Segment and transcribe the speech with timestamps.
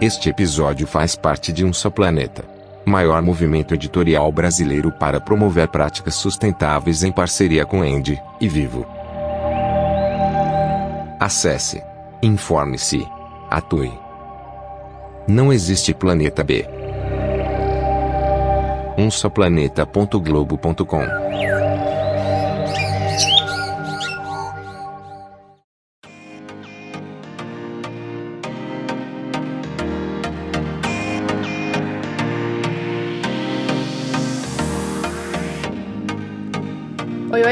[0.00, 2.44] Este episódio faz parte de Um Só Planeta,
[2.84, 8.86] maior movimento editorial brasileiro para promover práticas sustentáveis em parceria com Andy e Vivo.
[11.18, 11.82] Acesse,
[12.22, 13.04] informe-se,
[13.50, 13.92] atue.
[15.26, 16.64] Não existe planeta B.
[18.96, 21.57] umsoplaneta.globo.com Oi,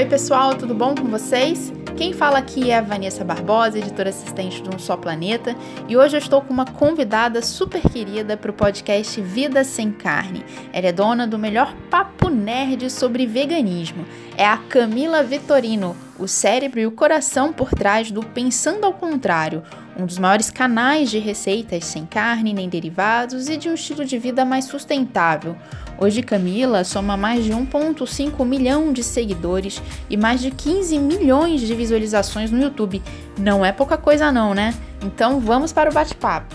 [0.07, 1.73] oi pessoal, tudo bom com vocês?
[1.97, 5.57] Quem fala aqui é a Vanessa Barbosa, editora assistente de Um Só Planeta,
[5.89, 10.45] e hoje eu estou com uma convidada super querida para o podcast Vida Sem Carne.
[10.73, 14.07] Ela é dona do melhor papo nerd sobre veganismo.
[14.37, 19.63] É a Camila Vitorino, o cérebro e o coração por trás do Pensando ao Contrário,
[19.99, 24.19] um dos maiores canais de receitas sem carne nem derivados e de um estilo de
[24.19, 25.57] vida mais sustentável.
[25.99, 31.75] Hoje Camila soma mais de 1.5 milhão de seguidores e mais de 15 milhões de
[31.75, 33.03] visualizações no YouTube.
[33.39, 34.75] Não é pouca coisa não, né?
[35.03, 36.55] Então vamos para o bate-papo.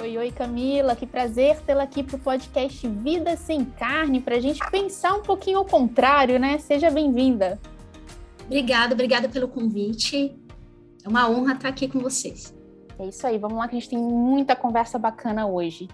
[0.00, 4.40] Oi, oi Camila, que prazer tê-la aqui para o podcast Vida Sem Carne, para a
[4.40, 6.58] gente pensar um pouquinho ao contrário, né?
[6.58, 7.58] Seja bem-vinda.
[8.46, 10.36] Obrigada, obrigada pelo convite.
[11.04, 12.54] É uma honra estar aqui com vocês.
[12.98, 15.88] É isso aí, vamos lá que a gente tem muita conversa bacana hoje.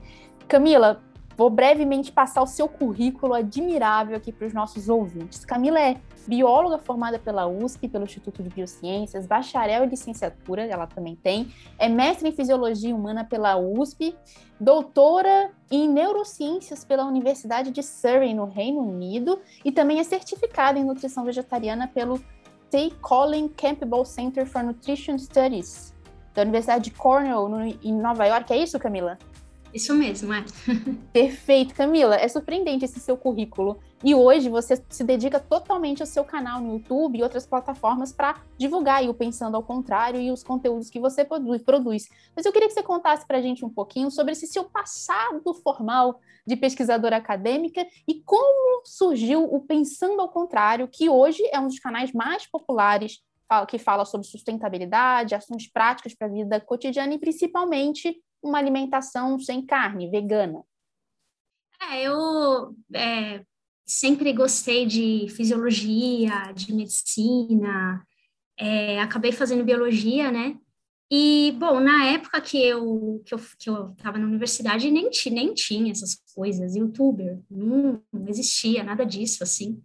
[0.46, 1.02] Camila,
[1.40, 5.42] Vou brevemente passar o seu currículo admirável aqui para os nossos ouvintes.
[5.42, 11.16] Camila é bióloga formada pela USP, pelo Instituto de Biociências, bacharel em licenciatura, ela também
[11.16, 14.14] tem, é mestre em Fisiologia Humana pela USP,
[14.60, 20.84] doutora em Neurociências pela Universidade de Surrey, no Reino Unido, e também é certificada em
[20.84, 22.20] Nutrição Vegetariana pelo
[22.70, 22.92] T.
[23.00, 25.92] Colin Campbell Center for Nutrition Studies,
[26.32, 28.52] da Universidade de Cornell, no, em Nova York.
[28.52, 29.18] É isso, Camila?
[29.72, 30.44] Isso mesmo, é.
[31.12, 32.16] Perfeito, Camila.
[32.16, 33.78] É surpreendente esse seu currículo.
[34.02, 38.42] E hoje você se dedica totalmente ao seu canal no YouTube e outras plataformas para
[38.58, 42.08] divulgar o Pensando ao Contrário e os conteúdos que você produz.
[42.34, 45.54] Mas eu queria que você contasse para a gente um pouquinho sobre esse seu passado
[45.54, 51.68] formal de pesquisadora acadêmica e como surgiu o Pensando ao Contrário, que hoje é um
[51.68, 53.18] dos canais mais populares
[53.68, 59.64] que fala sobre sustentabilidade, ações práticas para a vida cotidiana e principalmente uma alimentação sem
[59.64, 60.62] carne, vegana?
[61.90, 63.42] É, eu é,
[63.86, 68.06] sempre gostei de fisiologia, de medicina,
[68.58, 70.58] é, acabei fazendo biologia, né?
[71.10, 75.52] E, bom, na época que eu que eu, que eu tava na universidade, nem, nem
[75.54, 79.82] tinha essas coisas, youtuber, não, não existia nada disso, assim.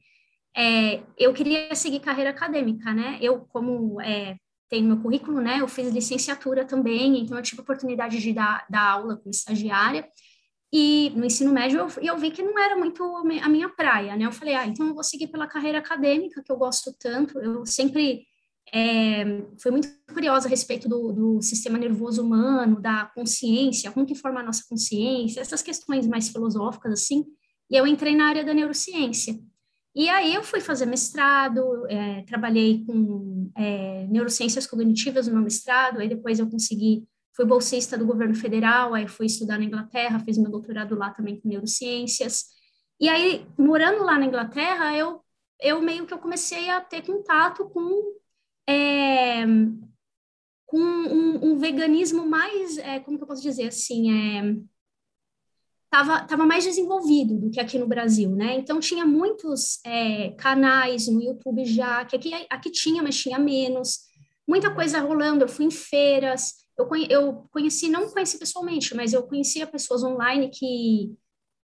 [0.55, 3.17] É, eu queria seguir carreira acadêmica, né?
[3.21, 4.37] Eu, como é,
[4.69, 5.61] tem no meu currículo, né?
[5.61, 10.07] Eu fiz licenciatura também, então eu tive a oportunidade de dar, dar aula como estagiária.
[10.73, 13.03] E no ensino médio eu, eu vi que não era muito
[13.41, 14.25] a minha praia, né?
[14.25, 17.39] Eu falei, ah, então eu vou seguir pela carreira acadêmica, que eu gosto tanto.
[17.39, 18.25] Eu sempre
[18.73, 19.23] é,
[19.61, 24.39] fui muito curiosa a respeito do, do, sistema nervoso humano, da consciência, como que forma
[24.39, 27.25] a nossa consciência, essas questões mais filosóficas, assim.
[27.69, 29.39] E eu entrei na área da neurociência.
[29.95, 35.99] E aí eu fui fazer mestrado, é, trabalhei com é, neurociências cognitivas no meu mestrado,
[35.99, 40.37] aí depois eu consegui, fui bolsista do governo federal, aí fui estudar na Inglaterra, fiz
[40.37, 42.43] meu doutorado lá também com neurociências.
[42.99, 45.21] E aí, morando lá na Inglaterra, eu,
[45.61, 48.17] eu meio que eu comecei a ter contato com,
[48.67, 49.45] é,
[50.65, 54.55] com um, um, veganismo mais, é, como que eu posso dizer assim, é,
[55.95, 58.55] estava tava mais desenvolvido do que aqui no Brasil, né?
[58.55, 63.99] Então tinha muitos é, canais no YouTube já, que aqui, aqui tinha, mas tinha menos.
[64.47, 69.23] Muita coisa rolando, eu fui em feiras, eu, eu conheci, não conheci pessoalmente, mas eu
[69.23, 71.15] conhecia pessoas online que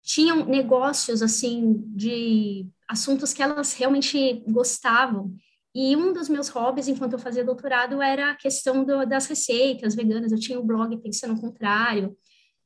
[0.03, 5.33] tinham negócios, assim, de assuntos que elas realmente gostavam.
[5.75, 9.93] E um dos meus hobbies, enquanto eu fazia doutorado, era a questão do, das receitas
[9.93, 10.31] veganas.
[10.31, 12.15] Eu tinha o um blog Pensando ao Contrário,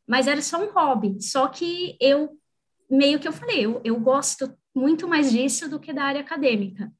[0.07, 1.21] mas era só um hobby.
[1.21, 2.37] Só que eu,
[2.89, 6.91] meio que eu falei, eu, eu gosto muito mais disso do que da área acadêmica.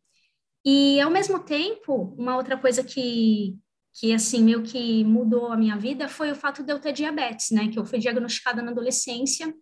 [0.66, 3.58] E, ao mesmo tempo, uma outra coisa que,
[3.94, 7.52] que assim, meio que mudou a minha vida foi o fato de eu ter diabetes,
[7.52, 7.68] né?
[7.68, 9.54] Que eu fui diagnosticada na adolescência.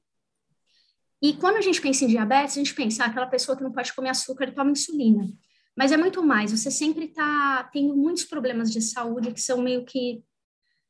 [1.21, 3.71] E quando a gente pensa em diabetes, a gente pensa ah, aquela pessoa que não
[3.71, 5.27] pode comer açúcar e toma insulina.
[5.75, 9.85] Mas é muito mais, você sempre está tendo muitos problemas de saúde que são meio
[9.85, 10.23] que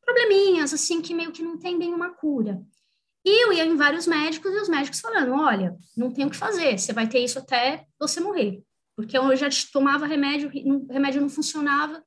[0.03, 2.61] probleminhas, assim, que meio que não tem bem uma cura.
[3.23, 6.37] E eu ia em vários médicos e os médicos falando: olha, não tem o que
[6.37, 8.63] fazer, você vai ter isso até você morrer.
[8.95, 12.03] Porque eu já tomava remédio, o remédio não funcionava.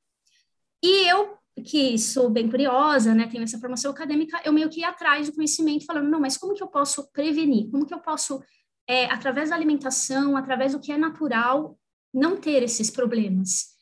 [0.82, 4.88] E eu que sou bem curiosa, né, tenho essa formação acadêmica, eu meio que ia
[4.88, 7.70] atrás do conhecimento, falando, não, mas como que eu posso prevenir?
[7.70, 8.43] Como que eu posso,
[8.88, 11.79] é, através da alimentação, através do que é natural,
[12.12, 13.74] não ter esses problemas?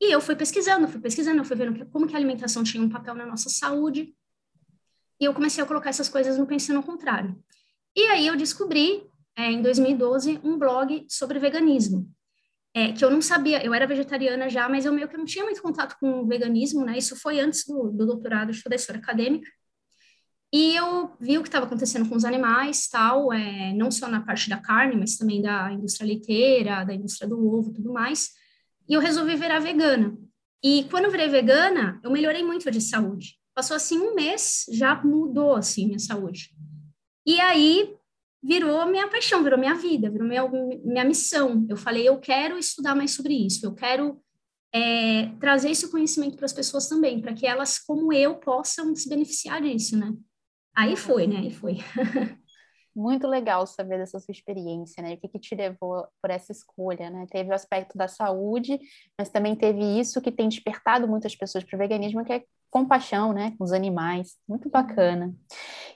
[0.00, 3.14] E eu fui pesquisando, fui pesquisando, fui vendo como que a alimentação tinha um papel
[3.14, 4.14] na nossa saúde,
[5.18, 7.36] e eu comecei a colocar essas coisas no pensando ao contrário.
[7.94, 12.10] E aí eu descobri, é, em 2012, um blog sobre veganismo,
[12.74, 15.44] é, que eu não sabia, eu era vegetariana já, mas eu meio que não tinha
[15.44, 16.98] muito contato com o veganismo, né?
[16.98, 19.50] Isso foi antes do, do doutorado, de história acadêmica.
[20.52, 24.20] E eu vi o que estava acontecendo com os animais, tal, é, não só na
[24.20, 28.30] parte da carne, mas também da indústria leiteira, da indústria do ovo, tudo mais.
[28.88, 30.16] E eu resolvi virar vegana.
[30.62, 33.38] E quando virei vegana, eu melhorei muito de saúde.
[33.54, 36.50] Passou assim um mês, já mudou assim minha saúde.
[37.26, 37.94] E aí
[38.42, 40.48] virou minha paixão, virou minha vida, virou minha,
[40.84, 41.66] minha missão.
[41.68, 44.20] Eu falei, eu quero estudar mais sobre isso, eu quero
[44.72, 49.08] é, trazer esse conhecimento para as pessoas também, para que elas, como eu, possam se
[49.08, 50.12] beneficiar disso, né?
[50.76, 51.38] Aí foi, né?
[51.38, 51.78] Aí foi.
[52.96, 55.12] Muito legal saber dessa sua experiência, né?
[55.12, 57.26] O que, que te levou por essa escolha, né?
[57.30, 58.80] Teve o aspecto da saúde,
[59.18, 63.34] mas também teve isso que tem despertado muitas pessoas para o veganismo, que é compaixão,
[63.34, 63.52] né?
[63.58, 64.36] Com os animais.
[64.48, 65.34] Muito bacana.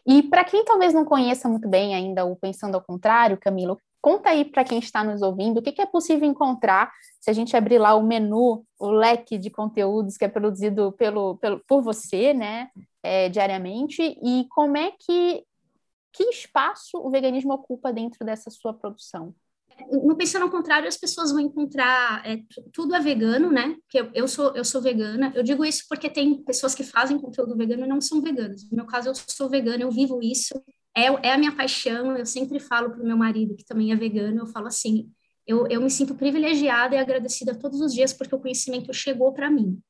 [0.06, 4.29] E para quem talvez não conheça muito bem ainda o Pensando ao Contrário, Camilo, conta
[4.31, 7.56] aí para quem está nos ouvindo o que, que é possível encontrar se a gente
[7.56, 12.32] abrir lá o menu, o leque de conteúdos que é produzido pelo, pelo por você,
[12.35, 12.69] né?
[13.03, 15.43] É, diariamente, e como é que
[16.12, 19.34] que espaço o veganismo ocupa dentro dessa sua produção?
[19.90, 22.42] No Pensando ao Contrário, as pessoas vão encontrar é,
[22.72, 23.76] tudo é vegano, né?
[23.88, 25.32] Que eu, eu, sou eu sou vegana.
[25.34, 28.68] Eu digo isso porque tem pessoas que fazem conteúdo vegano e não são veganas.
[28.70, 30.52] No meu caso, eu sou vegana, eu vivo isso.
[30.94, 32.16] É, é a minha paixão.
[32.16, 35.10] Eu sempre falo para o meu marido, que também é vegano, eu falo assim:
[35.46, 39.50] eu, eu me sinto privilegiada e agradecida todos os dias porque o conhecimento chegou para
[39.50, 39.80] mim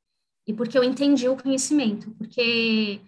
[0.46, 2.10] e porque eu entendi o conhecimento.
[2.16, 3.00] Porque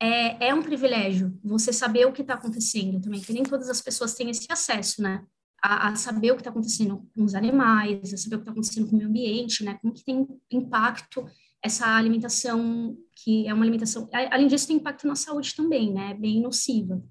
[0.00, 3.80] é, é um privilégio você saber o que está acontecendo também, que nem todas as
[3.80, 5.24] pessoas têm esse acesso, né?
[5.62, 8.52] A, a saber o que está acontecendo com os animais, a saber o que está
[8.52, 9.78] acontecendo com o meio ambiente, né?
[9.82, 11.24] Como que tem impacto
[11.62, 14.08] essa alimentação, que é uma alimentação...
[14.30, 16.14] Além disso, tem impacto na saúde também, né?
[16.14, 17.02] Bem nociva.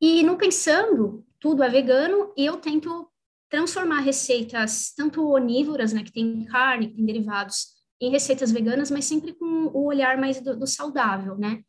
[0.00, 3.08] E não pensando, tudo é vegano, e eu tento
[3.48, 7.66] transformar receitas tanto onívoras, né, que tem carne, que tem derivados,
[8.02, 11.62] em receitas veganas, mas sempre com o olhar mais do, do saudável, né?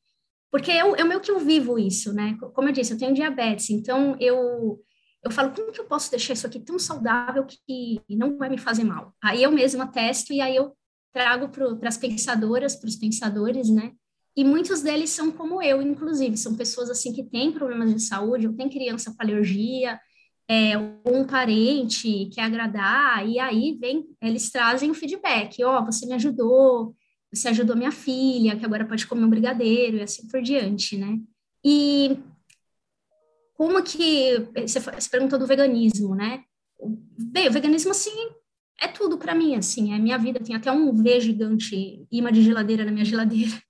[0.52, 2.36] Porque eu, eu meio que eu vivo isso, né?
[2.54, 4.80] Como eu disse, eu tenho diabetes, então eu
[5.24, 8.58] eu falo, como que eu posso deixar isso aqui tão saudável que não vai me
[8.58, 9.16] fazer mal?
[9.24, 10.76] Aí eu mesma testo e aí eu
[11.14, 13.94] trago para as pensadoras, para os pensadores, né?
[14.36, 18.48] E muitos deles são como eu, inclusive, são pessoas assim que têm problemas de saúde,
[18.48, 19.98] ou têm criança com alergia,
[20.48, 26.06] é, um parente quer agradar, e aí vem, eles trazem o feedback, ó, oh, você
[26.06, 26.96] me ajudou,
[27.34, 31.20] você ajudou minha filha, que agora pode comer um brigadeiro, e assim por diante, né?
[31.64, 32.18] E
[33.56, 34.80] como que, você,
[35.10, 36.44] perguntou do veganismo, né?
[37.18, 38.30] Bem, o veganismo, assim,
[38.82, 42.42] é tudo para mim, assim, é minha vida, tem até um V gigante, imã de
[42.42, 43.62] geladeira na minha geladeira.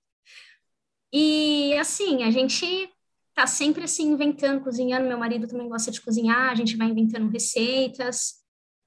[1.12, 2.90] E, assim, a gente
[3.34, 5.08] tá sempre assim inventando, cozinhando.
[5.08, 8.34] Meu marido também gosta de cozinhar, a gente vai inventando receitas,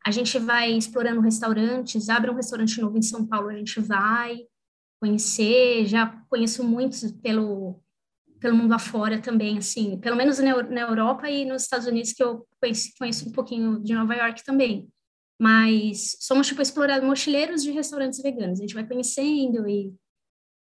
[0.06, 4.40] a gente vai explorando restaurantes, abre um restaurante novo em São Paulo, a gente vai
[5.02, 7.82] conhecer, já conheço muitos pelo
[8.40, 12.24] pelo mundo afora também, assim, pelo menos na, na Europa e nos Estados Unidos, que
[12.24, 14.88] eu conheço, conheço um pouquinho de Nova York também.
[15.40, 18.60] Mas somos, tipo, exploradores, mochileiros de restaurantes veganos.
[18.60, 19.94] A gente vai conhecendo e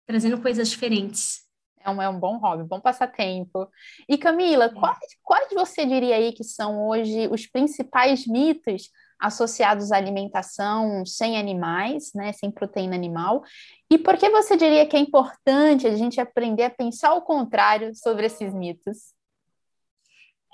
[0.06, 1.45] trazendo coisas diferentes.
[1.86, 3.68] É um, é um bom hobby, bom passatempo.
[4.08, 8.90] E Camila, quais, quais você diria aí que são hoje os principais mitos
[9.20, 13.44] associados à alimentação sem animais, né, sem proteína animal?
[13.88, 17.94] E por que você diria que é importante a gente aprender a pensar o contrário
[17.94, 19.14] sobre esses mitos?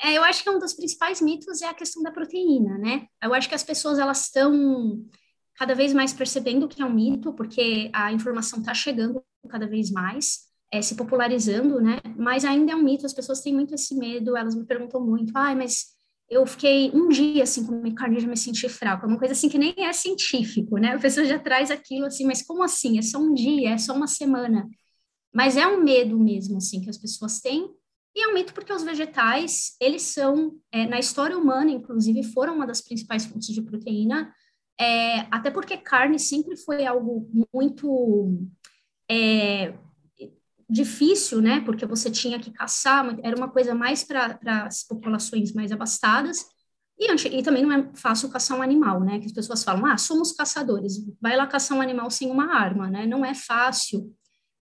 [0.03, 3.07] É, eu acho que um dos principais mitos é a questão da proteína, né?
[3.23, 5.03] Eu acho que as pessoas elas estão
[5.55, 9.91] cada vez mais percebendo que é um mito, porque a informação está chegando cada vez
[9.91, 12.01] mais é, se popularizando, né?
[12.17, 15.31] Mas ainda é um mito, as pessoas têm muito esse medo, elas me perguntam muito,
[15.37, 15.93] ai, mas
[16.31, 19.59] eu fiquei um dia assim com carne já me senti fraca, uma coisa assim que
[19.59, 20.95] nem é científico, né?
[20.95, 22.99] A pessoa já traz aquilo assim, mas como assim?
[22.99, 24.67] É só um dia, é só uma semana.
[25.35, 27.71] Mas é um medo mesmo, assim, que as pessoas têm.
[28.15, 32.57] E é um mito porque os vegetais, eles são, é, na história humana, inclusive, foram
[32.57, 34.33] uma das principais fontes de proteína,
[34.81, 38.39] é, até porque carne sempre foi algo muito
[39.09, 39.75] é,
[40.73, 41.61] difícil, né?
[41.61, 46.47] Porque você tinha que caçar, era uma coisa mais para as populações mais abastadas.
[46.99, 49.19] E, e, também não é fácil caçar um animal, né?
[49.19, 52.89] Que as pessoas falam, ah, somos caçadores, vai lá caçar um animal sem uma arma,
[52.89, 53.07] né?
[53.07, 54.15] Não é fácil.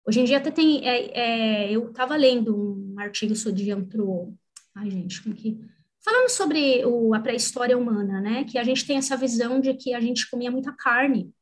[0.07, 4.33] Hoje em dia até tem, é, é, eu estava lendo um artigo sobre antro,
[4.77, 5.59] ai gente, como que
[6.05, 8.45] falando sobre o, a pré-história humana, né?
[8.45, 11.33] Que a gente tem essa visão de que a gente comia muita carne,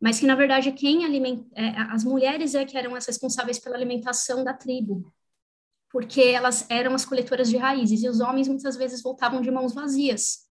[0.00, 1.04] mas que na verdade quem
[1.54, 5.12] é, as mulheres é que eram as responsáveis pela alimentação da tribo,
[5.90, 9.74] porque elas eram as coletoras de raízes e os homens muitas vezes voltavam de mãos
[9.74, 10.46] vazias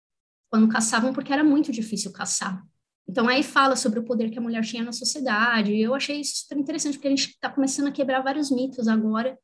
[0.50, 2.64] quando caçavam, porque era muito difícil caçar.
[3.08, 5.72] Então aí fala sobre o poder que a mulher tinha na sociedade.
[5.72, 8.88] E eu achei isso super interessante porque a gente está começando a quebrar vários mitos
[8.88, 9.38] agora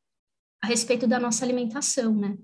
[0.63, 2.37] a respeito da nossa alimentação, né?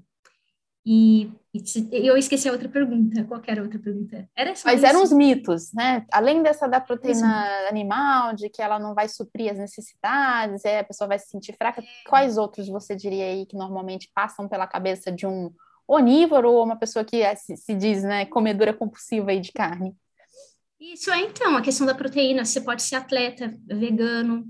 [0.88, 3.24] E, e eu esqueci a outra pergunta.
[3.24, 4.30] Qual era a outra pergunta?
[4.36, 4.86] Era só Mas isso?
[4.86, 6.06] eram os mitos, né?
[6.12, 11.08] Além dessa da proteína animal, de que ela não vai suprir as necessidades, a pessoa
[11.08, 12.08] vai se sentir fraca, é.
[12.08, 15.52] quais outros você diria aí que normalmente passam pela cabeça de um
[15.88, 19.92] onívoro ou uma pessoa que é, se, se diz, né, comedora compulsiva aí de carne?
[20.78, 22.44] Isso é, então, a questão da proteína.
[22.44, 24.46] Você pode ser atleta, vegano,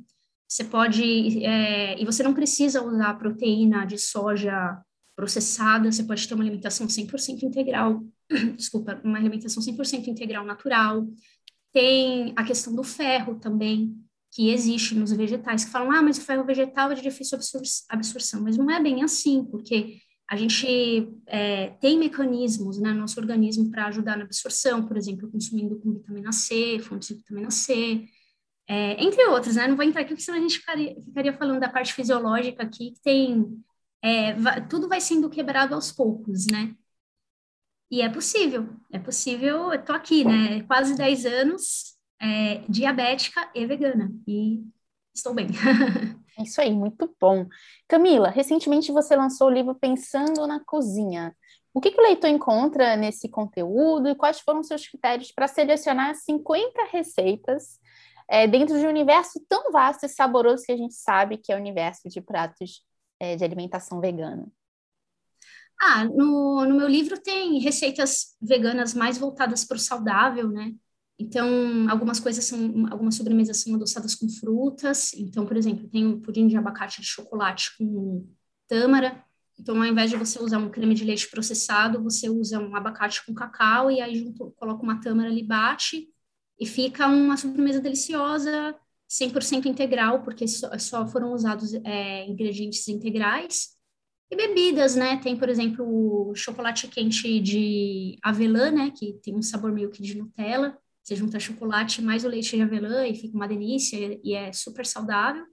[0.47, 1.43] você pode...
[1.47, 4.79] É, e você não precisa usar proteína de soja
[5.17, 8.05] processada, você pode ter uma alimentação 100% integral,
[8.55, 11.09] desculpa, uma alimentação 100% integral natural.
[11.73, 13.97] Tem a questão do ferro também,
[14.31, 17.39] que existe nos vegetais, que falam, ah, mas o ferro vegetal é de difícil
[17.89, 23.19] absorção, mas não é bem assim, porque a gente é, tem mecanismos né, no nosso
[23.19, 28.05] organismo para ajudar na absorção, por exemplo, consumindo com vitamina C, fontes de vitamina C,
[28.69, 29.69] é, entre outros, né?
[29.69, 32.91] Não vou entrar aqui, porque senão a gente ficaria, ficaria falando da parte fisiológica aqui,
[32.91, 33.63] que tem
[34.03, 36.75] é, vai, tudo vai sendo quebrado aos poucos, né?
[37.91, 40.63] E é possível, é possível, eu tô aqui, né?
[40.65, 44.65] Quase 10 anos, é, diabética e vegana, e
[45.15, 45.49] estou bem.
[46.39, 47.47] É isso aí, muito bom.
[47.89, 51.35] Camila, recentemente você lançou o livro Pensando na Cozinha.
[51.73, 56.15] O que, que o leitor encontra nesse conteúdo e quais foram seus critérios para selecionar
[56.15, 57.81] 50 receitas
[58.29, 61.57] é, dentro de um universo tão vasto e saboroso que a gente sabe que é
[61.57, 62.83] o universo de pratos
[63.21, 64.51] é, de alimentação vegana?
[65.81, 70.73] Ah, no, no meu livro tem receitas veganas mais voltadas para o saudável, né?
[71.19, 75.13] Então, algumas coisas são, algumas sobremesas são adoçadas com frutas.
[75.15, 78.27] Então, por exemplo, tem um pudim de abacate de chocolate com
[78.69, 79.25] tâmara.
[79.59, 83.25] Então, ao invés de você usar um creme de leite processado, você usa um abacate
[83.25, 86.09] com cacau e aí junto, coloca uma tâmara ali, bate
[86.59, 88.75] e fica uma sobremesa deliciosa,
[89.09, 93.77] 100% integral, porque só, só foram usados é, ingredientes integrais.
[94.31, 95.19] E bebidas, né?
[95.19, 98.91] Tem, por exemplo, o chocolate quente de avelã, né?
[98.91, 100.77] Que tem um sabor meio que de Nutella.
[101.03, 104.85] Você junta chocolate mais o leite de avelã e fica uma delícia e é super
[104.85, 105.47] saudável.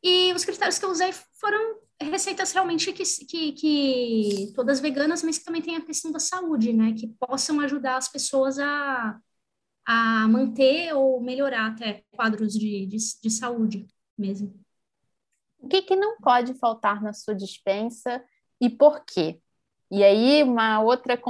[0.00, 5.38] E os critérios que eu usei foram receitas realmente que, que, que todas veganas, mas
[5.38, 6.92] que também tem a questão da saúde, né?
[6.92, 9.18] Que possam ajudar as pessoas a
[9.84, 13.86] a manter ou melhorar até quadros de, de, de saúde
[14.16, 14.54] mesmo.
[15.58, 18.22] O que, que não pode faltar na sua dispensa
[18.60, 19.40] e por quê?
[19.90, 21.20] E aí, uma outra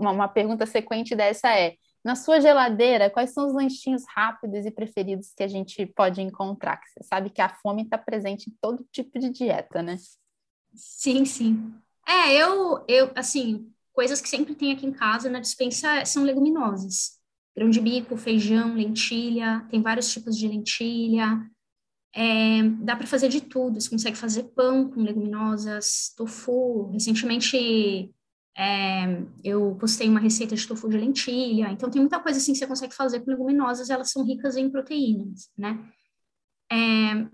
[0.00, 5.32] uma pergunta sequente dessa é: na sua geladeira, quais são os lanchinhos rápidos e preferidos
[5.34, 6.78] que a gente pode encontrar?
[6.78, 9.96] Que você sabe que a fome está presente em todo tipo de dieta, né?
[10.74, 11.74] Sim, sim.
[12.06, 17.17] É, eu, eu, assim, coisas que sempre tem aqui em casa na dispensa são leguminosas
[17.58, 21.44] grão de bico, feijão, lentilha, tem vários tipos de lentilha.
[22.14, 26.90] É, dá para fazer de tudo, você consegue fazer pão com leguminosas, tofu.
[26.92, 28.14] Recentemente
[28.56, 32.58] é, eu postei uma receita de tofu de lentilha, então tem muita coisa assim que
[32.58, 35.78] você consegue fazer com leguminosas, elas são ricas em proteínas, né?
[36.70, 37.26] É,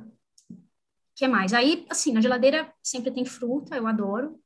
[1.15, 1.53] que mais?
[1.53, 4.41] Aí, assim, na geladeira sempre tem fruta, eu adoro.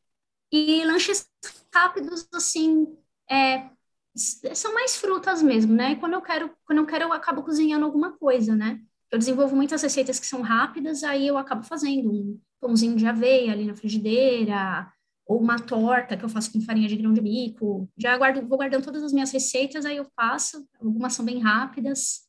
[0.52, 1.28] E lanches
[1.72, 2.86] rápidos, assim,
[3.30, 3.70] é,
[4.18, 5.92] são mais frutas mesmo, né?
[5.92, 8.80] E quando eu quero, quando eu quero, eu acabo cozinhando alguma coisa, né?
[9.10, 13.52] Eu desenvolvo muitas receitas que são rápidas, aí eu acabo fazendo um pãozinho de aveia
[13.52, 14.92] ali na frigideira,
[15.26, 17.88] ou uma torta que eu faço com farinha de grão de bico.
[17.96, 22.26] Já guardo, vou guardando todas as minhas receitas, aí eu faço, algumas são bem rápidas.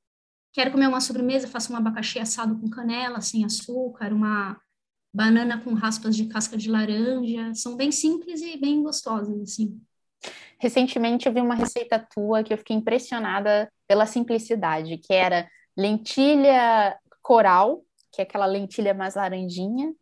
[0.54, 4.60] Quero comer uma sobremesa, faço um abacaxi assado com canela, sem açúcar, uma
[5.14, 7.54] banana com raspas de casca de laranja.
[7.54, 9.80] São bem simples e bem gostosas, assim.
[10.60, 16.98] Recentemente eu vi uma receita tua que eu fiquei impressionada pela simplicidade, que era lentilha
[17.22, 19.94] coral, que é aquela lentilha mais laranjinha,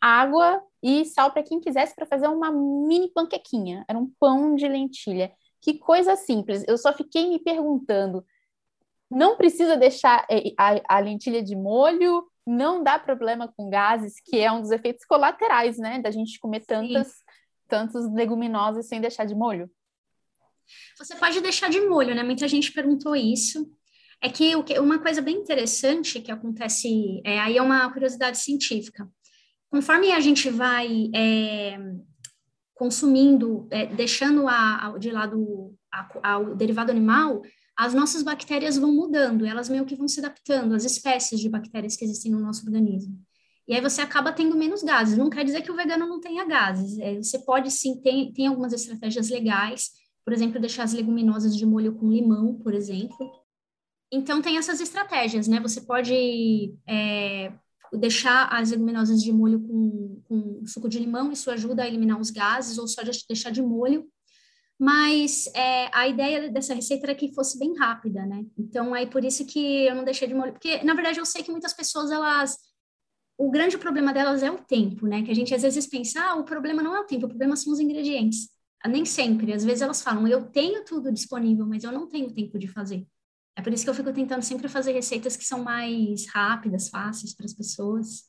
[0.00, 3.84] água e sal para quem quisesse para fazer uma mini panquequinha.
[3.88, 5.30] Era um pão de lentilha.
[5.60, 6.64] Que coisa simples.
[6.66, 8.24] Eu só fiquei me perguntando,
[9.10, 14.50] não precisa deixar a, a lentilha de molho, não dá problema com gases, que é
[14.50, 17.12] um dos efeitos colaterais, né, da gente comer tantas,
[17.66, 19.70] tantos leguminosas sem deixar de molho.
[20.98, 22.22] Você pode deixar de molho, né?
[22.22, 23.70] Muita gente perguntou isso.
[24.20, 29.08] É que, uma coisa bem interessante que acontece, é, aí é uma curiosidade científica.
[29.70, 31.78] Conforme a gente vai é,
[32.74, 37.42] consumindo, é, deixando a, a, de lado o derivado animal,
[37.76, 41.96] as nossas bactérias vão mudando, elas meio que vão se adaptando às espécies de bactérias
[41.96, 43.16] que existem no nosso organismo.
[43.68, 45.16] E aí você acaba tendo menos gases.
[45.18, 46.98] Não quer dizer que o vegano não tenha gases.
[46.98, 49.90] É, você pode sim, tem, tem algumas estratégias legais,
[50.28, 53.32] por exemplo, deixar as leguminosas de molho com limão, por exemplo.
[54.12, 55.58] Então tem essas estratégias, né?
[55.60, 57.50] Você pode é,
[57.94, 62.30] deixar as leguminosas de molho com, com suco de limão, isso ajuda a eliminar os
[62.30, 64.06] gases, ou só deixar de molho
[64.78, 68.44] mas é, a ideia dessa receita era que fosse bem rápida, né?
[68.56, 71.42] Então, aí por isso que eu não deixei de molho, porque, na verdade, eu sei
[71.42, 72.58] que muitas pessoas, elas,
[73.38, 75.22] o grande problema delas é o tempo, né?
[75.22, 77.56] Que a gente às vezes pensa, ah, o problema não é o tempo, o problema
[77.56, 78.57] são os ingredientes.
[78.86, 82.58] Nem sempre, às vezes elas falam, eu tenho tudo disponível, mas eu não tenho tempo
[82.58, 83.06] de fazer.
[83.56, 87.34] É por isso que eu fico tentando sempre fazer receitas que são mais rápidas, fáceis
[87.34, 88.28] para as pessoas.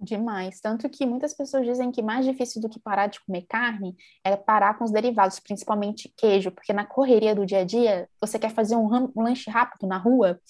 [0.00, 0.60] Demais.
[0.60, 3.94] Tanto que muitas pessoas dizem que mais difícil do que parar de comer carne
[4.24, 8.38] é parar com os derivados, principalmente queijo, porque na correria do dia a dia, você
[8.38, 10.40] quer fazer um, um lanche rápido na rua,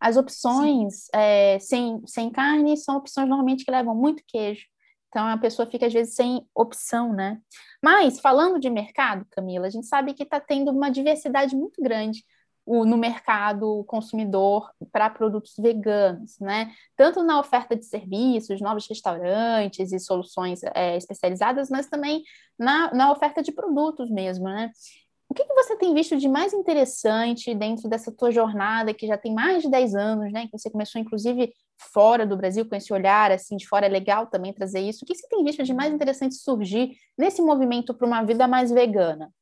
[0.00, 4.66] as opções é, sem, sem carne são opções normalmente que levam muito queijo.
[5.14, 7.40] Então a pessoa fica às vezes sem opção, né?
[7.80, 12.24] Mas falando de mercado, Camila, a gente sabe que está tendo uma diversidade muito grande
[12.66, 16.72] no mercado consumidor para produtos veganos, né?
[16.96, 22.24] Tanto na oferta de serviços, novos restaurantes e soluções é, especializadas, mas também
[22.58, 24.72] na, na oferta de produtos mesmo, né?
[25.28, 29.16] O que, que, você tem visto de mais interessante dentro dessa tua jornada, que já
[29.16, 30.46] tem mais de 10 anos, né?
[30.46, 34.26] Que você começou, inclusive, fora do Brasil, com esse olhar, assim, de fora é legal
[34.26, 35.04] também trazer isso.
[35.04, 38.70] O que você tem visto de mais interessante surgir nesse movimento para uma vida mais
[38.70, 39.32] vegana?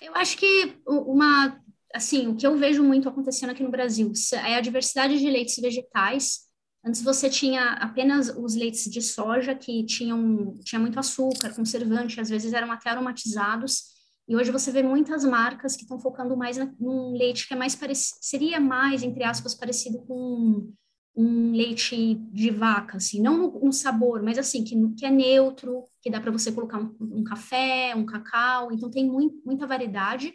[0.00, 1.60] Eu acho que uma
[1.94, 4.12] assim, o que eu vejo muito acontecendo aqui no Brasil
[4.44, 6.48] é a diversidade de leites vegetais.
[6.84, 12.30] Antes você tinha apenas os leites de soja, que tinham tinha muito açúcar, conservante, às
[12.30, 13.90] vezes eram até aromatizados.
[14.26, 17.74] E hoje você vê muitas marcas que estão focando mais num leite que é mais
[17.74, 20.72] parecido, seria mais, entre aspas, parecido com
[21.16, 26.10] um leite de vaca, assim, não no sabor, mas assim, que, que, é neutro, que
[26.10, 30.32] dá para você colocar um, um, café, um cacau, então tem muito, muita variedade.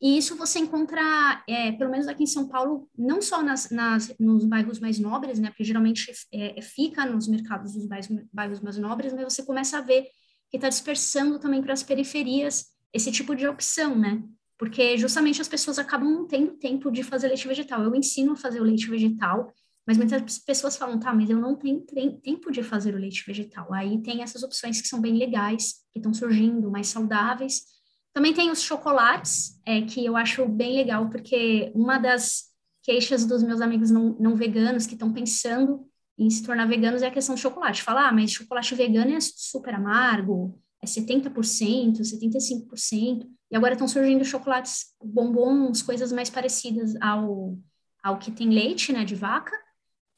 [0.00, 4.14] E isso você encontra, é, pelo menos aqui em São Paulo, não só nas, nas
[4.18, 5.48] nos bairros mais nobres, né?
[5.50, 9.76] Porque geralmente é, é fica nos mercados dos bairros, bairros mais nobres, mas você começa
[9.76, 10.06] a ver
[10.50, 14.22] que está dispersando também para as periferias esse tipo de opção, né?
[14.58, 17.82] Porque justamente as pessoas acabam não tendo tempo de fazer leite vegetal.
[17.82, 19.52] Eu ensino a fazer o leite vegetal,
[19.90, 21.80] mas muitas pessoas falam, tá, mas eu não tenho
[22.22, 23.74] tempo de fazer o leite vegetal.
[23.74, 27.64] Aí tem essas opções que são bem legais, que estão surgindo, mais saudáveis,
[28.12, 32.44] também tem os chocolates, é, que eu acho bem legal, porque uma das
[32.84, 35.84] queixas dos meus amigos não, não veganos que estão pensando
[36.16, 37.82] em se tornar veganos é a questão do chocolate.
[37.82, 44.24] Falar, ah, mas chocolate vegano é super amargo, é 70%, 75%, e agora estão surgindo
[44.24, 47.58] chocolates bombons, coisas mais parecidas ao,
[48.04, 49.56] ao que tem leite, né, de vaca,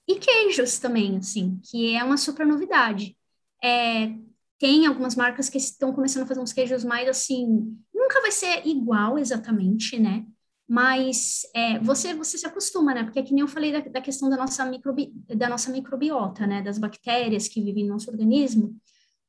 [0.07, 3.17] e queijos também, assim, que é uma super novidade.
[3.63, 4.13] É,
[4.59, 8.67] tem algumas marcas que estão começando a fazer uns queijos mais assim, nunca vai ser
[8.67, 10.25] igual exatamente, né?
[10.69, 13.05] Mas é, você você se acostuma, né?
[13.05, 16.47] Porque é que nem eu falei da, da questão da nossa, microbi, da nossa microbiota,
[16.47, 16.63] né?
[16.63, 18.77] Das bactérias que vivem no nosso organismo.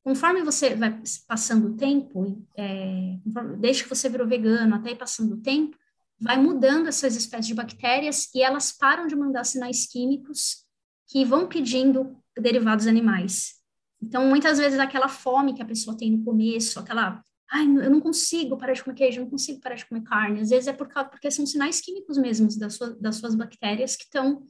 [0.03, 3.17] Conforme você vai passando o tempo, é,
[3.59, 5.77] desde que você virou vegano até passando o tempo,
[6.19, 10.63] vai mudando essas espécies de bactérias e elas param de mandar sinais químicos
[11.07, 13.53] que vão pedindo derivados animais.
[14.01, 18.01] Então, muitas vezes, aquela fome que a pessoa tem no começo, aquela, ai, eu não
[18.01, 20.73] consigo parar de comer queijo, eu não consigo parar de comer carne, às vezes é
[20.73, 24.45] por causa, porque são sinais químicos mesmos das, sua, das suas bactérias que estão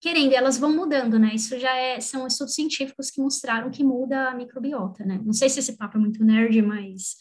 [0.00, 1.34] querendo, elas vão mudando, né?
[1.34, 5.20] Isso já é, são estudos científicos que mostraram que muda a microbiota, né?
[5.24, 7.16] Não sei se esse papo é muito nerd, mas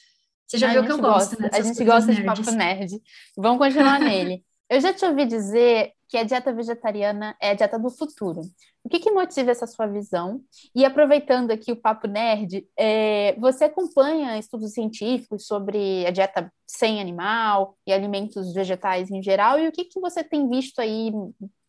[0.47, 1.49] você já a viu que eu gosto, né?
[1.51, 2.17] A gente gosta nerds.
[2.17, 3.01] de papo nerd.
[3.37, 4.43] Vamos continuar nele.
[4.67, 8.41] Eu já te ouvi dizer que a dieta vegetariana é a dieta do futuro.
[8.83, 10.41] O que, que motiva essa sua visão?
[10.73, 16.99] E aproveitando aqui o papo nerd, é, você acompanha estudos científicos sobre a dieta sem
[16.99, 19.59] animal e alimentos vegetais em geral?
[19.59, 21.11] E o que, que você tem visto aí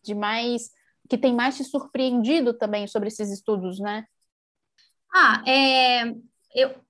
[0.03, 0.71] de mais
[1.09, 4.05] que tem mais te surpreendido também sobre esses estudos, né?
[5.15, 6.15] Ah, é,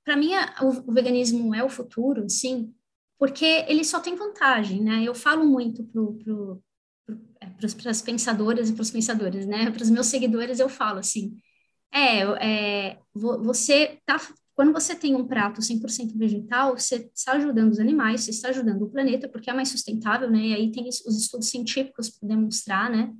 [0.05, 2.75] para mim o, o veganismo é o futuro, sim,
[3.19, 5.03] porque ele só tem vantagem, né?
[5.05, 6.63] Eu falo muito pro, pro
[7.59, 9.71] para as pensadoras e para os pensadores, né?
[9.73, 11.37] Para os meus seguidores eu falo assim,
[11.93, 14.19] é, é você tá
[14.57, 18.83] quando você tem um prato 100% vegetal, você está ajudando os animais, você está ajudando
[18.83, 20.39] o planeta, porque é mais sustentável, né?
[20.39, 23.15] E aí tem os estudos científicos para demonstrar, né?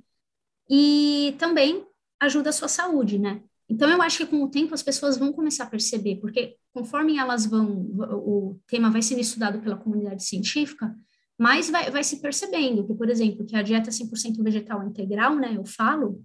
[0.67, 1.85] E também
[2.19, 3.43] ajuda a sua saúde, né?
[3.69, 7.17] Então, eu acho que com o tempo as pessoas vão começar a perceber, porque conforme
[7.17, 10.95] elas vão, o tema vai sendo estudado pela comunidade científica,
[11.37, 15.53] mais vai, vai se percebendo que, por exemplo, que a dieta 100% vegetal integral, né,
[15.55, 16.23] eu falo,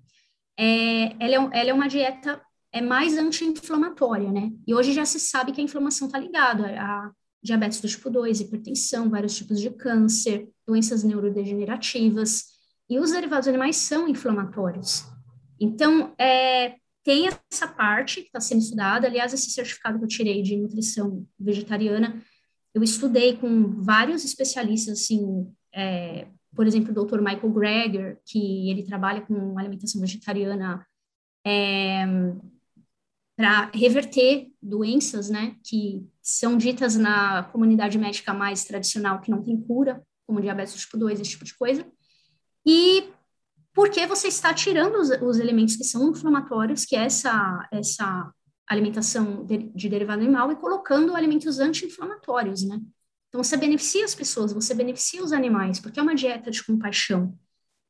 [0.57, 2.40] é, ela, é, ela é uma dieta
[2.72, 4.50] é mais anti-inflamatória, né?
[4.66, 8.40] E hoje já se sabe que a inflamação está ligada a diabetes do tipo 2,
[8.40, 12.44] hipertensão, vários tipos de câncer, doenças neurodegenerativas,
[12.88, 15.05] e os derivados animais são inflamatórios.
[15.61, 19.07] Então, é, tem essa parte que está sendo estudada.
[19.07, 22.23] Aliás, esse certificado que eu tirei de nutrição vegetariana,
[22.75, 27.21] eu estudei com vários especialistas, assim, é, por exemplo, o Dr.
[27.21, 30.87] Michael Greger, que ele trabalha com alimentação vegetariana
[31.45, 32.05] é,
[33.37, 39.61] para reverter doenças, né, que são ditas na comunidade médica mais tradicional que não tem
[39.61, 41.85] cura, como diabetes tipo 2, esse tipo de coisa.
[42.65, 43.11] E
[43.74, 48.32] porque você está tirando os, os elementos que são inflamatórios, que é essa, essa
[48.68, 52.80] alimentação de, de derivado animal, e colocando alimentos anti-inflamatórios, né?
[53.28, 57.35] Então, você beneficia as pessoas, você beneficia os animais, porque é uma dieta de compaixão.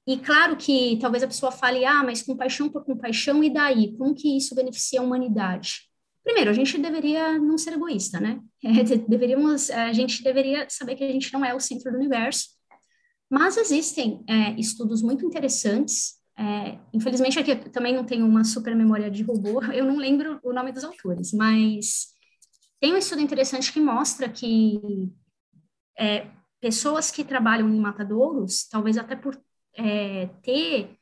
[0.07, 3.97] E claro que talvez a pessoa fale, ah, mas compaixão por compaixão, e daí?
[3.97, 5.89] Como que isso beneficia a humanidade?
[6.23, 8.41] Primeiro, a gente deveria não ser egoísta, né?
[8.65, 12.51] É, deveríamos, a gente deveria saber que a gente não é o centro do universo,
[13.33, 16.21] mas existem é, estudos muito interessantes.
[16.39, 20.39] É, infelizmente, aqui eu também não tenho uma super memória de robô, eu não lembro
[20.43, 22.09] o nome dos autores, mas
[22.79, 24.79] tem um estudo interessante que mostra que
[25.99, 26.27] é,
[26.61, 29.41] pessoas que trabalham em matadouros, talvez até por
[29.79, 30.95] é, ter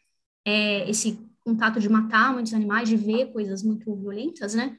[0.44, 4.76] é, esse contato de matar muitos animais, de ver coisas muito violentas, né?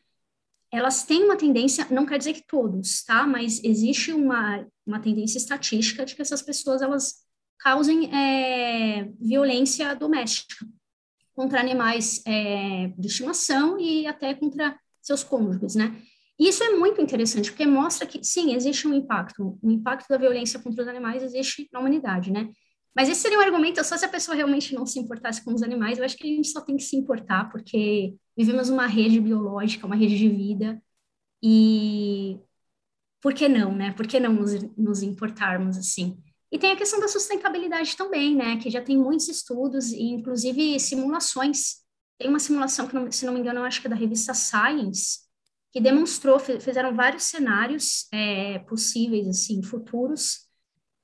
[0.72, 3.28] Elas têm uma tendência, não quer dizer que todos, tá?
[3.28, 7.30] Mas existe uma, uma tendência estatística de que essas pessoas, elas
[7.64, 10.66] causem é, violência doméstica
[11.34, 15.96] contra animais é, de estimação e até contra seus cônjuges, né?
[16.40, 19.60] E isso é muito interessante, porque mostra que, sim, existe um impacto.
[19.62, 22.50] O impacto da violência contra os animais existe na humanidade, né?
[22.96, 25.64] Mas esse seria um argumento só se a pessoa realmente não se importasse com os
[25.64, 25.98] animais.
[25.98, 29.86] Eu acho que a gente só tem que se importar, porque vivemos uma rede biológica,
[29.86, 30.82] uma rede de vida,
[31.42, 32.40] e
[33.22, 33.94] por que não, né?
[33.94, 36.18] Por que não nos, nos importarmos assim?
[36.52, 38.58] E tem a questão da sustentabilidade também, né?
[38.58, 41.78] Que já tem muitos estudos e, inclusive, simulações.
[42.20, 45.20] Tem uma simulação que, se não me engano, eu acho que é da revista Science,
[45.72, 50.46] que demonstrou, fizeram vários cenários é, possíveis, assim, futuros,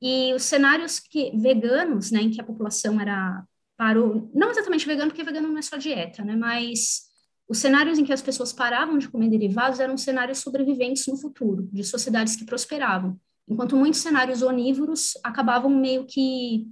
[0.02, 3.44] e os cenários que veganos, né, em que a população era
[3.78, 7.08] parou, não exatamente vegano, porque vegano não é só dieta, né, mas
[7.48, 11.70] os cenários em que as pessoas paravam de comer derivados eram cenários sobreviventes no futuro,
[11.72, 16.68] de sociedades que prosperavam enquanto muitos cenários onívoros acabavam meio que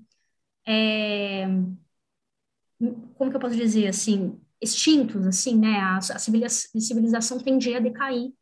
[0.67, 1.47] é,
[3.15, 5.77] como que eu posso dizer assim extintos assim né?
[5.79, 8.33] A, a civilização tendia a decair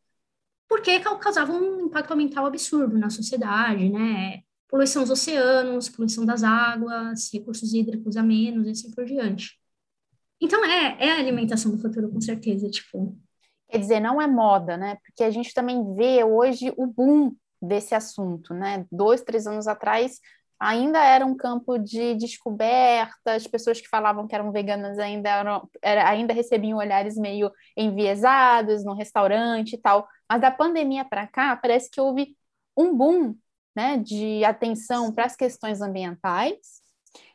[0.68, 4.42] porque causavam um impacto ambiental absurdo na sociedade né?
[4.68, 9.58] Poluição dos oceanos poluição das águas recursos hídricos a menos e assim por diante.
[10.40, 13.16] Então é, é a alimentação do futuro com certeza tipo.
[13.68, 14.96] Quer dizer não é moda né?
[15.04, 17.34] Porque a gente também vê hoje o boom
[17.66, 18.86] desse assunto, né?
[18.90, 20.20] Dois, três anos atrás
[20.58, 25.68] ainda era um campo de descoberta, as pessoas que falavam que eram veganas ainda, eram,
[25.82, 31.56] era, ainda recebiam olhares meio enviesados no restaurante e tal, mas da pandemia para cá
[31.56, 32.36] parece que houve
[32.76, 33.34] um boom
[33.76, 36.82] né, de atenção para as questões ambientais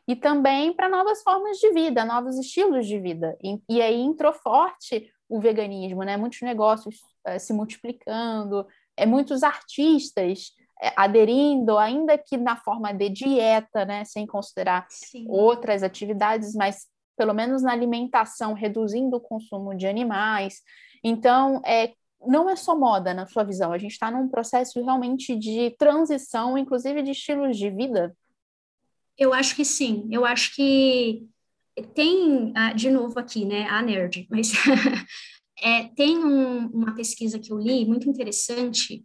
[0.08, 3.36] e também para novas formas de vida, novos estilos de vida.
[3.42, 6.16] E, e aí entrou forte o veganismo, né?
[6.16, 6.96] Muitos negócios
[7.28, 8.66] uh, se multiplicando,
[9.00, 15.24] é, muitos artistas é, aderindo, ainda que na forma de dieta, né, sem considerar Sim.
[15.28, 16.86] outras atividades, mas
[17.16, 20.62] pelo menos na alimentação, reduzindo o consumo de animais.
[21.02, 21.92] Então, é,
[22.26, 26.58] não é só moda na sua visão, a gente está num processo realmente de transição,
[26.58, 28.14] inclusive de estilos de vida.
[29.16, 31.26] Eu acho que sim, eu acho que
[31.94, 34.52] tem, ah, de novo aqui, né, a nerd, mas
[35.62, 39.04] É, tem um, uma pesquisa que eu li muito interessante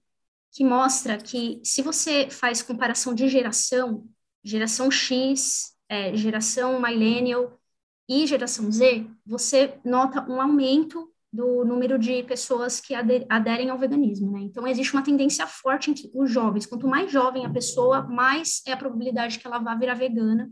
[0.51, 4.07] que mostra que se você faz comparação de geração,
[4.41, 7.59] geração X, é, geração millennial
[8.07, 14.31] e geração Z, você nota um aumento do número de pessoas que aderem ao veganismo,
[14.31, 14.39] né?
[14.39, 16.65] Então, existe uma tendência forte entre os jovens.
[16.65, 20.49] Quanto mais jovem a pessoa, mais é a probabilidade que ela vá virar vegana.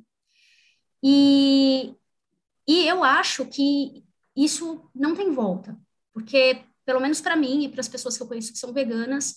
[1.01, 1.95] E,
[2.67, 4.03] e eu acho que
[4.35, 5.77] isso não tem volta.
[6.13, 9.35] Porque pelo menos para mim e para as pessoas que eu conheço que são veganas,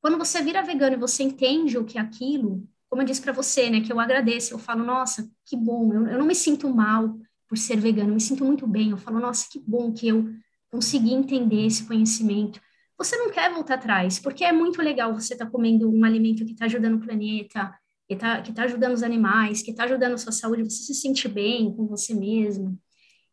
[0.00, 3.32] quando você vira vegano e você entende o que é aquilo, como eu disse para
[3.32, 6.68] você, né, que eu agradeço, eu falo, nossa, que bom, eu, eu não me sinto
[6.72, 7.16] mal
[7.48, 10.28] por ser vegano, eu me sinto muito bem, eu falo, nossa, que bom que eu
[10.70, 12.60] consegui entender esse conhecimento.
[12.96, 16.44] Você não quer voltar atrás, porque é muito legal você estar tá comendo um alimento
[16.44, 17.72] que está ajudando o planeta,
[18.06, 21.28] que está tá ajudando os animais, que está ajudando a sua saúde, você se sente
[21.28, 22.78] bem com você mesmo.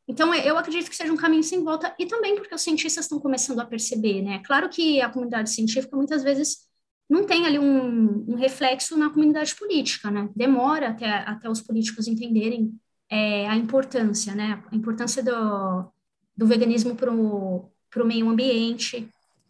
[0.08, 3.20] Então, eu acredito que seja um caminho sem volta, e também porque os cientistas estão
[3.20, 4.40] começando a perceber, né?
[4.46, 6.68] Claro que a comunidade científica muitas vezes
[7.10, 10.30] não tem ali um, um reflexo na comunidade política, né?
[10.36, 12.74] Demora até, até os políticos entenderem
[13.10, 14.64] é, a importância, né?
[14.72, 15.92] A importância do,
[16.36, 17.72] do veganismo para o
[18.06, 19.10] meio ambiente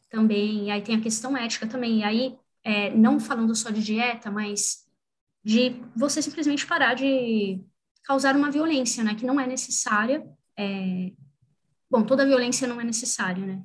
[0.09, 3.83] também, e aí tem a questão ética também, e aí, é, não falando só de
[3.83, 4.85] dieta, mas
[5.43, 7.61] de você simplesmente parar de
[8.03, 9.15] causar uma violência, né?
[9.15, 10.25] Que não é necessária,
[10.57, 11.11] é...
[11.89, 13.63] Bom, toda violência não é necessária, né?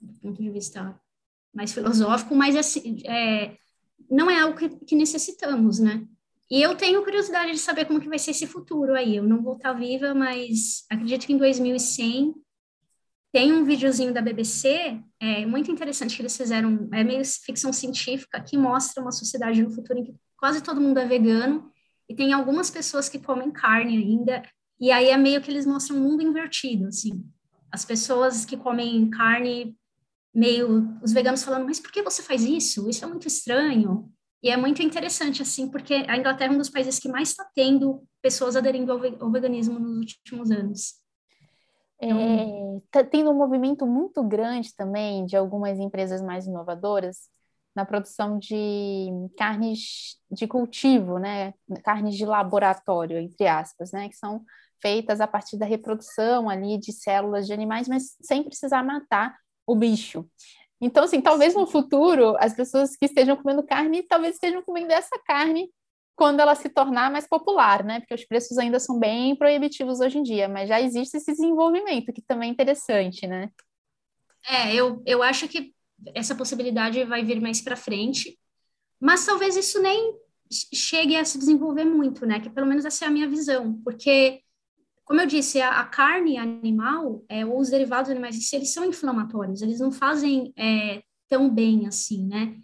[0.00, 0.98] Do ponto de vista
[1.52, 3.56] mais filosófico, mas assim, é,
[4.10, 6.06] não é algo que, que, necessitamos, né?
[6.50, 9.16] E eu tenho curiosidade de saber como que vai ser esse futuro aí.
[9.16, 12.34] Eu não vou estar viva, mas acredito que em 2100
[13.32, 18.40] tem um videozinho da BBC, é muito interessante que eles fizeram, é meio ficção científica,
[18.40, 21.70] que mostra uma sociedade no futuro em que quase todo mundo é vegano
[22.08, 24.42] e tem algumas pessoas que comem carne ainda
[24.80, 27.24] e aí é meio que eles mostram um mundo invertido, assim.
[27.70, 29.76] As pessoas que comem carne,
[30.34, 32.88] meio os veganos falando, mas por que você faz isso?
[32.88, 34.10] Isso é muito estranho.
[34.42, 37.46] E é muito interessante, assim, porque a Inglaterra é um dos países que mais está
[37.54, 40.94] tendo pessoas aderindo ao veganismo nos últimos anos.
[42.00, 42.18] Então...
[42.18, 47.28] É, tá tendo um movimento muito grande também de algumas empresas mais inovadoras
[47.76, 51.52] na produção de carnes de cultivo, né?
[51.84, 54.08] Carnes de laboratório, entre aspas, né?
[54.08, 54.42] Que são
[54.80, 59.74] feitas a partir da reprodução ali de células de animais, mas sem precisar matar o
[59.74, 60.28] bicho.
[60.80, 65.18] Então, assim, talvez no futuro as pessoas que estejam comendo carne, talvez estejam comendo essa
[65.26, 65.70] carne
[66.16, 68.00] quando ela se tornar mais popular, né?
[68.00, 72.12] Porque os preços ainda são bem proibitivos hoje em dia, mas já existe esse desenvolvimento
[72.12, 73.50] que também é interessante, né?
[74.48, 75.74] É, eu, eu acho que
[76.14, 78.38] essa possibilidade vai vir mais para frente,
[78.98, 80.14] mas talvez isso nem
[80.50, 82.40] chegue a se desenvolver muito, né?
[82.40, 84.42] Que pelo menos essa é a minha visão, porque
[85.10, 89.60] como eu disse, a, a carne animal, é, ou os derivados animais, eles são inflamatórios,
[89.60, 92.56] eles não fazem é, tão bem assim, né?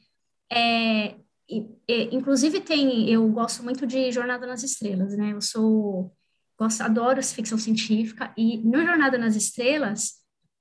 [0.49, 1.17] É,
[1.51, 5.33] e, e, inclusive tem, eu gosto muito de Jornada nas Estrelas, né?
[5.33, 6.15] Eu sou,
[6.57, 10.13] gosto, adoro ficção científica, e no Jornada nas Estrelas,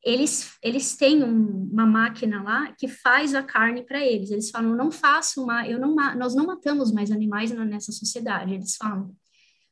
[0.04, 4.32] eles, eles têm um, uma máquina lá que faz a carne para eles.
[4.32, 8.56] Eles falam, não faço uma, eu não, nós não matamos mais animais nessa sociedade.
[8.56, 9.16] Eles falam,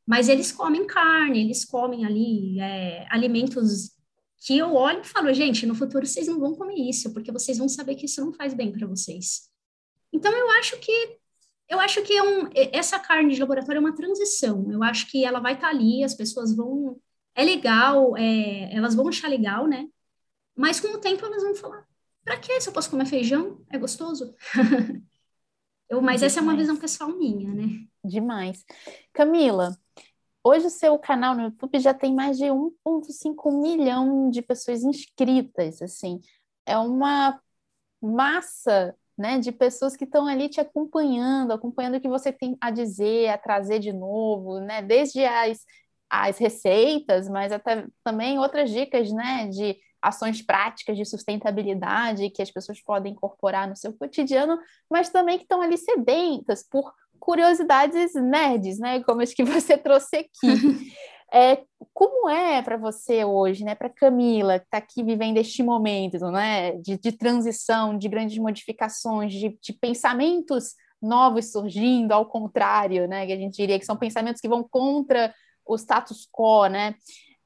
[0.06, 3.92] mas eles comem carne, eles comem ali é, alimentos
[4.46, 7.58] que eu olho e falo, gente, no futuro vocês não vão comer isso, porque vocês
[7.58, 9.50] vão saber que isso não faz bem para vocês.
[10.12, 11.18] Então eu acho que
[11.70, 14.70] eu acho que é um, essa carne de laboratório é uma transição.
[14.72, 17.00] Eu acho que ela vai estar tá ali, as pessoas vão
[17.36, 19.88] é legal, é, elas vão achar legal, né?
[20.56, 21.88] Mas com o tempo elas vão falar,
[22.24, 23.64] para que se eu posso comer feijão?
[23.72, 24.36] É gostoso?
[25.90, 27.88] eu, mas essa é uma visão pessoal minha, né?
[28.04, 28.64] Demais.
[29.12, 29.78] Camila,
[30.44, 35.82] Hoje o seu canal no YouTube já tem mais de 1,5 milhão de pessoas inscritas,
[35.82, 36.20] assim.
[36.66, 37.40] É uma
[38.02, 42.72] massa, né, de pessoas que estão ali te acompanhando, acompanhando o que você tem a
[42.72, 44.82] dizer, a trazer de novo, né?
[44.82, 45.66] Desde as,
[46.10, 52.52] as receitas, mas até também outras dicas, né, de ações práticas de sustentabilidade que as
[52.52, 58.80] pessoas podem incorporar no seu cotidiano, mas também que estão ali sedentas por curiosidades nerds,
[58.80, 59.02] né?
[59.04, 60.94] Como as que você trouxe aqui.
[61.32, 63.74] É, como é para você hoje, né?
[63.76, 66.74] Para Camila, que está aqui vivendo este momento, né?
[66.74, 73.26] De, de transição, de grandes modificações, de, de, pensamentos novos surgindo, ao contrário, né?
[73.26, 75.34] Que a gente diria que são pensamentos que vão contra
[75.66, 76.94] o status quo, né?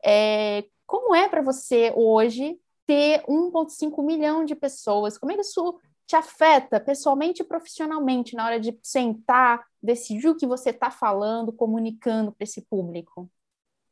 [0.03, 5.19] É, como é para você hoje ter 1,5 milhão de pessoas?
[5.19, 10.37] Como é que isso te afeta pessoalmente e profissionalmente na hora de sentar, decidir o
[10.37, 13.29] que você está falando, comunicando para esse público?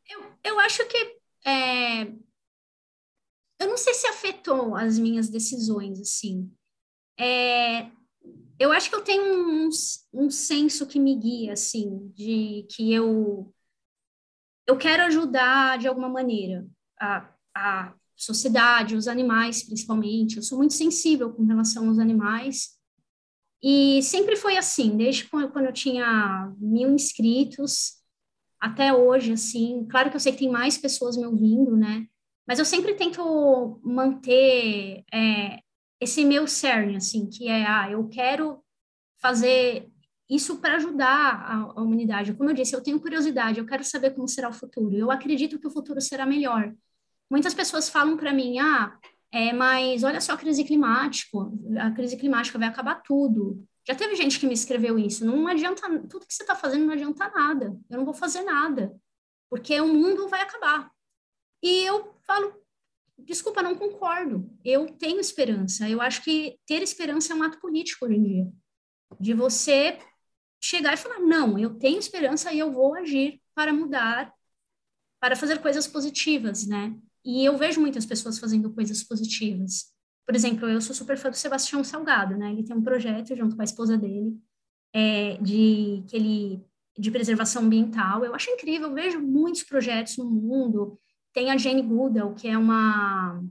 [0.09, 2.03] Eu, eu acho que é...
[3.59, 6.49] eu não sei se afetou as minhas decisões assim.
[7.19, 7.91] É...
[8.57, 9.69] Eu acho que eu tenho um,
[10.13, 13.53] um senso que me guia assim, de que eu
[14.65, 16.65] eu quero ajudar de alguma maneira
[16.99, 20.37] a, a sociedade, os animais principalmente.
[20.37, 22.75] Eu sou muito sensível com relação aos animais.
[23.61, 27.93] E sempre foi assim, desde quando eu tinha mil inscritos
[28.59, 29.85] até hoje, assim.
[29.89, 32.07] Claro que eu sei que tem mais pessoas me ouvindo, né?
[32.47, 35.59] Mas eu sempre tento manter é,
[35.99, 38.63] esse meu cerne, assim, que é, ah, eu quero
[39.19, 39.89] fazer
[40.29, 42.33] isso para ajudar a, a, humanidade.
[42.33, 44.95] Como eu disse, eu tenho curiosidade, eu quero saber como será o futuro.
[44.95, 46.73] Eu acredito que o futuro será melhor.
[47.29, 48.97] Muitas pessoas falam para mim, ah,
[49.31, 51.37] é, mas olha só a crise climática,
[51.79, 53.65] a crise climática vai acabar tudo.
[53.87, 55.25] Já teve gente que me escreveu isso.
[55.25, 57.77] Não adianta, tudo que você está fazendo não adianta nada.
[57.89, 58.95] Eu não vou fazer nada,
[59.49, 60.89] porque o mundo vai acabar.
[61.61, 62.53] E eu falo,
[63.17, 64.49] desculpa, não concordo.
[64.63, 65.89] Eu tenho esperança.
[65.89, 68.47] Eu acho que ter esperança é um ato político hoje em dia.
[69.19, 69.99] De você
[70.61, 74.33] chegar e falar: não, eu tenho esperança e eu vou agir para mudar,
[75.19, 76.95] para fazer coisas positivas, né?
[77.25, 79.85] E eu vejo muitas pessoas fazendo coisas positivas.
[80.25, 82.51] Por exemplo, eu sou super fã do Sebastião Salgado, né?
[82.51, 84.37] Ele tem um projeto junto com a esposa dele
[84.93, 86.65] é, de que ele
[86.97, 88.23] de preservação ambiental.
[88.23, 90.97] Eu acho incrível, eu vejo muitos projetos no mundo.
[91.33, 93.43] Tem a Jane Goodall, que é uma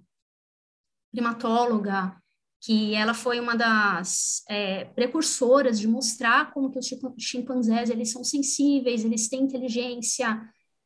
[1.13, 2.17] primatóloga,
[2.61, 8.25] que ela foi uma das é, precursoras de mostrar como que os chimpanzés eles são
[8.25, 10.41] sensíveis, eles têm inteligência.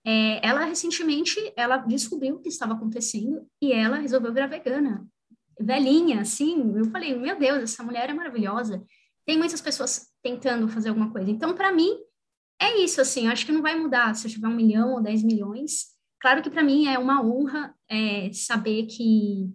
[0.07, 5.07] É, ela recentemente ela descobriu o que estava acontecendo e ela resolveu virar vegana,
[5.61, 6.77] velhinha, assim.
[6.77, 8.83] Eu falei, meu Deus, essa mulher é maravilhosa.
[9.27, 11.31] Tem muitas pessoas tentando fazer alguma coisa.
[11.31, 11.99] Então, para mim,
[12.61, 13.29] é isso, assim.
[13.29, 15.87] Acho que não vai mudar se eu tiver um milhão ou dez milhões.
[16.21, 19.53] Claro que para mim é uma honra é, saber que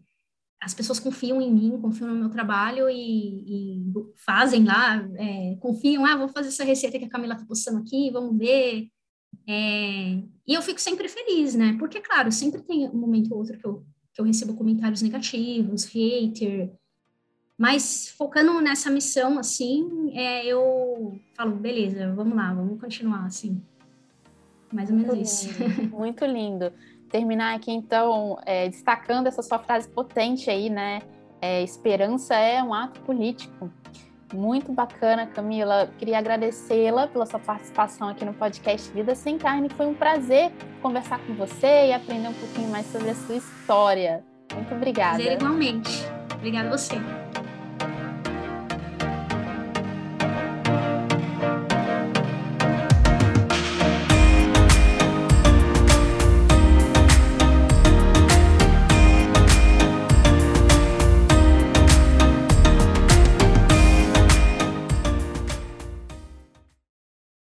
[0.62, 3.84] as pessoas confiam em mim, confiam no meu trabalho e, e
[4.25, 8.10] fazem lá, é, confiam, ah, vou fazer essa receita que a Camila está postando aqui,
[8.12, 8.88] vamos ver.
[9.47, 11.75] É, e eu fico sempre feliz, né?
[11.79, 15.85] Porque, claro, sempre tem um momento ou outro que eu, que eu recebo comentários negativos,
[15.85, 16.71] hater,
[17.57, 23.61] mas focando nessa missão, assim, é, eu falo, beleza, vamos lá, vamos continuar, assim.
[24.71, 25.63] Mais ou menos muito isso.
[25.63, 26.73] Lindo, muito lindo
[27.13, 30.99] terminar aqui, então, é, destacando essa sua frase potente aí, né?
[31.39, 33.71] É, esperança é um ato político.
[34.33, 35.89] Muito bacana, Camila.
[35.97, 39.69] Queria agradecê-la pela sua participação aqui no podcast Vida Sem Carne.
[39.69, 44.23] Foi um prazer conversar com você e aprender um pouquinho mais sobre a sua história.
[44.53, 45.17] Muito obrigada.
[45.17, 46.03] Prazer igualmente.
[46.35, 47.22] Obrigada a você.